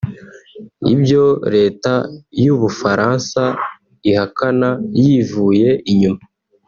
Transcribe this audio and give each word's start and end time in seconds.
ibyo 0.93 1.23
Leta 1.55 1.93
y’u 2.43 2.55
Bufaransa 2.61 3.41
ihakana 4.09 4.69
yivuye 5.01 5.69
inyuma 5.91 6.21